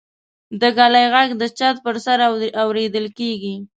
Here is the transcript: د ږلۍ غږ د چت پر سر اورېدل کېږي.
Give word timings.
د 0.59 0.61
ږلۍ 0.77 1.05
غږ 1.13 1.29
د 1.41 1.43
چت 1.57 1.75
پر 1.85 1.95
سر 2.05 2.19
اورېدل 2.63 3.05
کېږي. 3.17 3.55